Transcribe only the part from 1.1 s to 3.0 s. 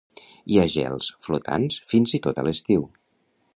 flotants fins i tot a l'estiu.